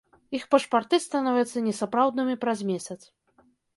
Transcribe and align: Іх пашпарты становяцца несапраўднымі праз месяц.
Іх 0.37 0.45
пашпарты 0.53 0.99
становяцца 1.07 1.63
несапраўднымі 1.67 2.35
праз 2.45 2.59
месяц. 2.71 2.99